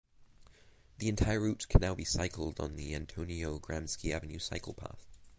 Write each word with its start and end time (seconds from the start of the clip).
The 0.97 1.09
entire 1.09 1.39
route 1.39 1.67
can 1.69 1.81
now 1.81 1.93
be 1.93 2.05
cycled 2.05 2.59
on 2.59 2.75
the 2.75 2.95
Antonio 2.95 3.59
Gramsci 3.59 4.11
avenue 4.11 4.39
cycle 4.39 4.73
path. 4.73 5.05